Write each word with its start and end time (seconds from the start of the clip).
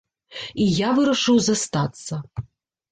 І 0.65 0.67
я 0.77 0.89
вырашыў 1.01 1.37
застацца. 1.51 2.13